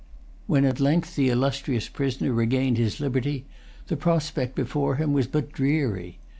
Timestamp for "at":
0.65-0.79